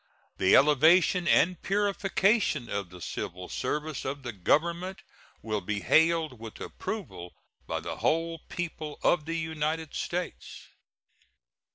[0.39, 5.03] The elevation and purification of the civil service of the Government
[5.43, 7.33] will be hailed with approval
[7.67, 10.69] by the whole people of the United States.